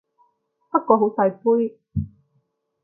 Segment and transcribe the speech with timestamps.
[0.71, 1.77] 不過好細杯